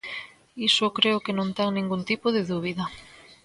Iso 0.67 0.95
creo 0.97 1.23
que 1.25 1.35
non 1.37 1.49
ten 1.57 1.69
ningún 1.71 2.01
tipo 2.09 2.27
de 2.35 2.41
dúbida. 2.51 2.85